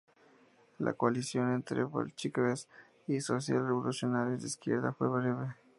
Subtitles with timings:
[0.79, 2.67] La coalición entre bolcheviques
[3.05, 5.53] y social-revolucionarios de izquierda fue breve.